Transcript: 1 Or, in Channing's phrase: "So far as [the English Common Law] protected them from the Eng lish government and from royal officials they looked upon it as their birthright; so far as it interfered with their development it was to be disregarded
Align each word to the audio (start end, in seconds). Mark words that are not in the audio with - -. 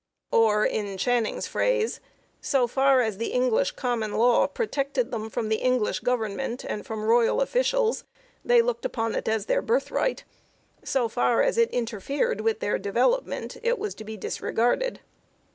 1 0.31 0.41
Or, 0.41 0.65
in 0.65 0.97
Channing's 0.97 1.45
phrase: 1.45 1.99
"So 2.41 2.65
far 2.65 3.01
as 3.01 3.19
[the 3.19 3.27
English 3.27 3.73
Common 3.73 4.13
Law] 4.13 4.47
protected 4.47 5.11
them 5.11 5.29
from 5.29 5.47
the 5.47 5.61
Eng 5.61 5.77
lish 5.81 5.99
government 5.99 6.63
and 6.67 6.83
from 6.83 7.03
royal 7.03 7.39
officials 7.39 8.03
they 8.43 8.63
looked 8.63 8.83
upon 8.83 9.13
it 9.13 9.27
as 9.27 9.45
their 9.45 9.61
birthright; 9.61 10.23
so 10.83 11.07
far 11.07 11.43
as 11.43 11.55
it 11.59 11.69
interfered 11.69 12.41
with 12.41 12.61
their 12.61 12.79
development 12.79 13.57
it 13.61 13.77
was 13.77 13.93
to 13.93 14.03
be 14.03 14.17
disregarded 14.17 15.01